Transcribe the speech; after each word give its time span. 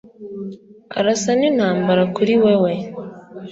Arasa 0.97 1.31
n'intambara 1.39 2.03
kuri 2.15 2.33
wewe 2.43 2.71